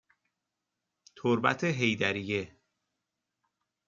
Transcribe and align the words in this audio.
تربت 1.15 1.63
حیدریه 1.63 2.55